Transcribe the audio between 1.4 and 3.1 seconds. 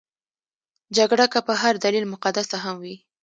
په هر دلیل مقدسه هم وي.